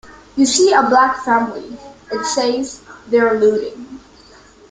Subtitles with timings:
[0.35, 1.77] You see a black family,
[2.11, 3.99] it says, 'They're looting.